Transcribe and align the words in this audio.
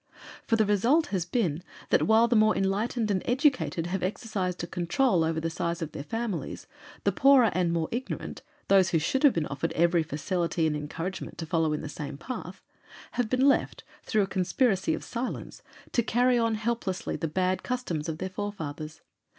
For 0.47 0.55
the 0.55 0.65
result 0.65 1.05
has 1.13 1.25
been 1.25 1.61
that 1.91 2.07
while 2.07 2.27
the 2.27 2.35
more 2.35 2.57
enlightened 2.57 3.11
and 3.11 3.21
educated 3.23 3.85
have 3.85 4.01
exercised 4.01 4.63
a 4.63 4.65
control 4.65 5.23
over 5.23 5.39
the 5.39 5.47
size 5.51 5.79
of 5.83 5.91
their 5.91 6.01
families, 6.01 6.65
the 7.03 7.11
poorer 7.11 7.51
and 7.53 7.71
more 7.71 7.87
ignorant 7.91 8.41
those 8.67 8.89
who 8.89 8.97
should 8.97 9.21
have 9.21 9.33
been 9.33 9.45
offered 9.45 9.73
every 9.73 10.01
facility 10.01 10.65
and 10.65 10.75
encouragement 10.75 11.37
to 11.37 11.45
follow 11.45 11.71
in 11.71 11.81
the 11.81 11.87
same 11.87 12.17
path 12.17 12.63
have 13.11 13.29
been 13.29 13.47
left, 13.47 13.83
through 14.01 14.23
a 14.23 14.25
conspiracy 14.25 14.95
of 14.95 15.03
silence, 15.03 15.61
to 15.91 16.01
carry 16.01 16.35
on 16.39 16.55
helplessly 16.55 17.15
the 17.15 17.27
bad 17.27 17.61
customs 17.61 18.09
of 18.09 18.17
their 18.17 18.29
forefathers. 18.29 19.01